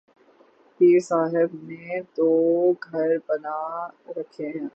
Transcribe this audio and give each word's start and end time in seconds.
پیر 0.79 0.99
صاحب 0.99 1.49
نے 1.67 1.85
دوگھر 2.17 3.17
بنا 3.27 3.59
رکھے 4.17 4.47
ہیں۔ 4.49 4.67